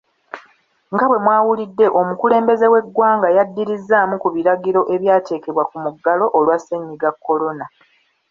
Nga 0.93 1.05
bwe 1.09 1.19
mwawulidde, 1.25 1.85
Omukulembeze 1.99 2.65
w'Eggwanga 2.73 3.27
yaddirizzaamu 3.37 4.15
ku 4.23 4.27
biragiro 4.35 4.81
ebyateekebwa 4.93 5.63
ku 5.69 5.75
muggalo 5.83 6.25
olwa 6.37 6.57
ssenyiga 6.59 7.09
Kolona. 7.25 7.65